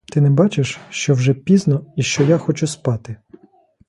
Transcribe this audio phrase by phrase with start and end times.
[0.11, 3.15] Ти не бачиш, що вже пізно і що я хочу спати?